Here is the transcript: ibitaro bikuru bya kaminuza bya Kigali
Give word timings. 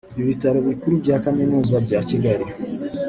ibitaro 0.21 0.59
bikuru 0.69 0.93
bya 1.03 1.17
kaminuza 1.23 1.75
bya 1.85 1.99
Kigali 2.09 2.45